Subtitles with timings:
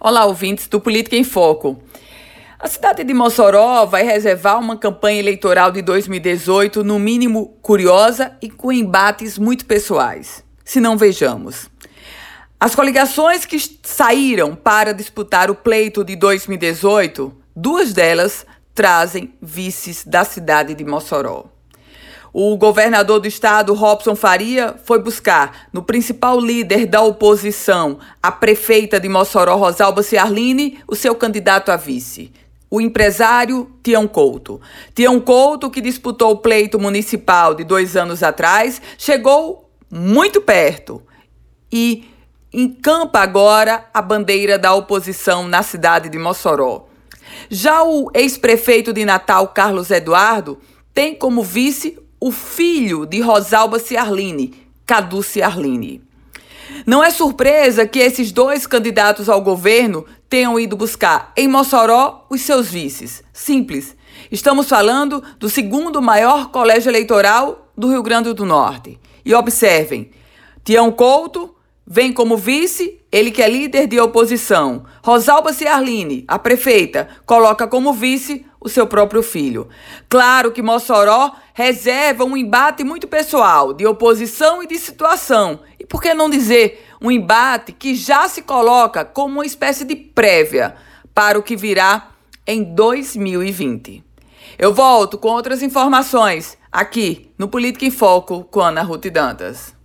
[0.00, 1.82] Olá, ouvintes do Política em Foco.
[2.56, 8.48] A cidade de Mossoró vai reservar uma campanha eleitoral de 2018, no mínimo curiosa e
[8.48, 10.44] com embates muito pessoais.
[10.64, 11.68] Se não vejamos.
[12.60, 20.24] As coligações que saíram para disputar o pleito de 2018, duas delas trazem vices da
[20.24, 21.46] cidade de Mossoró.
[22.32, 29.00] O governador do estado, Robson Faria, foi buscar no principal líder da oposição, a prefeita
[29.00, 32.32] de Mossoró, Rosalba Ciarline, o seu candidato a vice,
[32.70, 34.60] o empresário Tião Couto.
[34.94, 41.02] Tião Couto, que disputou o pleito municipal de dois anos atrás, chegou muito perto
[41.72, 42.08] e
[42.52, 46.86] encampa agora a bandeira da oposição na cidade de Mossoró.
[47.50, 50.58] Já o ex-prefeito de Natal, Carlos Eduardo,
[50.92, 54.54] tem como vice o filho de Rosalba Ciarline,
[54.86, 56.02] Cadu Ciarline.
[56.86, 62.40] Não é surpresa que esses dois candidatos ao governo tenham ido buscar em Mossoró os
[62.42, 63.22] seus vices.
[63.32, 63.96] Simples.
[64.30, 68.98] Estamos falando do segundo maior colégio eleitoral do Rio Grande do Norte.
[69.24, 70.10] E observem:
[70.64, 71.54] Tião Couto
[71.90, 74.84] vem como vice, ele que é líder de oposição.
[75.02, 79.68] Rosalba Ciarline, a prefeita, coloca como vice o seu próprio filho.
[80.06, 85.60] Claro que Mossoró reserva um embate muito pessoal, de oposição e de situação.
[85.80, 89.96] E por que não dizer um embate que já se coloca como uma espécie de
[89.96, 90.74] prévia
[91.14, 92.10] para o que virá
[92.46, 94.04] em 2020?
[94.58, 99.72] Eu volto com outras informações aqui no Política em Foco com Ana Ruth Dantas.